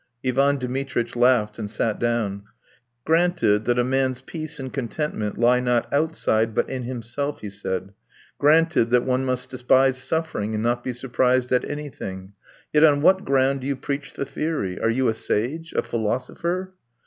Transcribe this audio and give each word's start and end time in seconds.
Ivan 0.25 0.57
Dmitritch 0.57 1.15
laughed 1.15 1.59
and 1.59 1.69
sat 1.69 1.99
down. 1.99 2.45
"Granted 3.05 3.65
that 3.65 3.77
a 3.77 3.83
man's 3.83 4.23
peace 4.23 4.59
and 4.59 4.73
contentment 4.73 5.37
lie 5.37 5.59
not 5.59 5.93
outside 5.93 6.55
but 6.55 6.67
in 6.67 6.85
himself," 6.85 7.41
he 7.41 7.51
said, 7.51 7.93
"granted 8.39 8.85
that 8.89 9.03
one 9.05 9.23
must 9.23 9.49
despise 9.51 9.99
suffering 9.99 10.55
and 10.55 10.63
not 10.63 10.83
be 10.83 10.91
surprised 10.91 11.51
at 11.51 11.65
anything, 11.69 12.33
yet 12.73 12.83
on 12.83 13.03
what 13.03 13.23
ground 13.25 13.61
do 13.61 13.67
you 13.67 13.75
preach 13.75 14.13
the 14.13 14.25
theory? 14.25 14.79
Are 14.79 14.89
you 14.89 15.07
a 15.07 15.13
sage? 15.13 15.71
A 15.73 15.83
philosopher?" 15.83 16.73